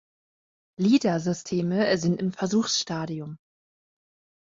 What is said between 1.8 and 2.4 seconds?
sind im